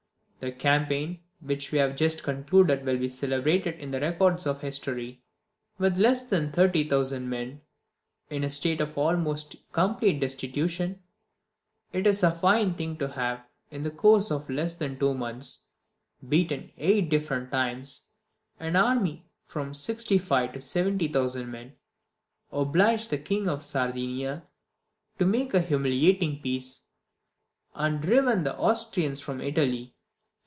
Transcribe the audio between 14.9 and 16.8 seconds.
two months, beaten,